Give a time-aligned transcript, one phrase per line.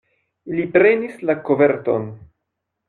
[0.55, 2.13] Li prenis la koverton.